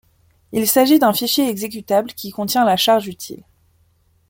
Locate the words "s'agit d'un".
0.67-1.13